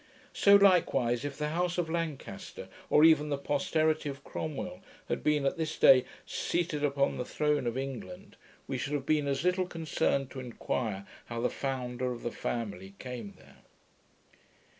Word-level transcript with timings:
So 0.33 0.55
likewise, 0.55 1.23
if 1.23 1.37
the 1.37 1.49
house 1.49 1.77
of 1.77 1.87
Lancaster, 1.87 2.69
or 2.89 3.03
even 3.03 3.29
the 3.29 3.37
posterity 3.37 4.09
of 4.09 4.23
Cromwell, 4.23 4.81
had 5.09 5.23
been 5.23 5.45
at 5.45 5.57
this 5.59 5.77
day 5.77 6.05
seated 6.25 6.83
upon 6.83 7.17
the 7.17 7.23
throne 7.23 7.67
of 7.67 7.77
England, 7.77 8.35
we 8.67 8.79
should 8.79 8.93
have 8.93 9.05
been 9.05 9.27
as 9.27 9.43
little 9.43 9.67
concerned 9.67 10.31
to 10.31 10.39
enquire 10.39 11.05
how 11.25 11.39
the 11.39 11.51
founder 11.51 12.11
of 12.11 12.23
the 12.23 12.31
family 12.31 12.95
came 12.97 13.35
there. 13.37 13.57